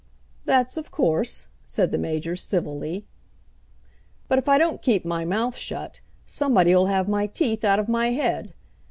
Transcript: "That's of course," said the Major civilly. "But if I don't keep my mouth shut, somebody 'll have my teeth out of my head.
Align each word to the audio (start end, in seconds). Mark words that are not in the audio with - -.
"That's 0.45 0.77
of 0.77 0.89
course," 0.89 1.45
said 1.63 1.91
the 1.91 1.97
Major 1.99 2.35
civilly. 2.35 3.05
"But 4.27 4.39
if 4.39 4.49
I 4.49 4.57
don't 4.57 4.81
keep 4.81 5.05
my 5.05 5.25
mouth 5.25 5.55
shut, 5.55 6.01
somebody 6.25 6.75
'll 6.75 6.87
have 6.87 7.07
my 7.07 7.27
teeth 7.27 7.63
out 7.63 7.77
of 7.77 7.87
my 7.87 8.09
head. 8.09 8.55